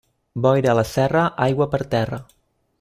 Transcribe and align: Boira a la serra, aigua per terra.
Boira 0.45 0.71
a 0.73 0.75
la 0.79 0.85
serra, 0.93 1.27
aigua 1.49 1.71
per 1.77 1.83
terra. 1.95 2.23